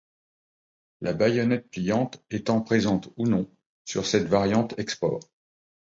La 1.01 1.13
baïonnette 1.13 1.69
pliante 1.69 2.23
étant 2.31 2.59
présente 2.61 3.09
ou 3.17 3.27
non 3.27 3.47
sur 3.85 4.07
cette 4.07 4.25
variante 4.27 4.73
export. 4.79 5.19